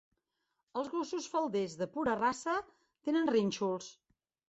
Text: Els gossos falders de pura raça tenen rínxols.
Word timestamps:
Els 0.81 0.89
gossos 0.93 1.27
falders 1.35 1.77
de 1.83 1.89
pura 1.99 2.17
raça 2.25 2.59
tenen 3.07 3.33
rínxols. 3.39 3.97